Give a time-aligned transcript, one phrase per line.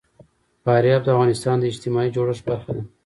[0.63, 2.83] فاریاب د افغانستان د اجتماعي جوړښت برخه ده.